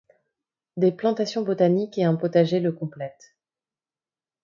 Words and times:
Des 0.77 0.91
plantations 0.91 1.43
botaniques 1.43 1.99
et 1.99 2.05
un 2.05 2.15
potager 2.15 2.59
le 2.59 2.71
complètent. 2.71 3.35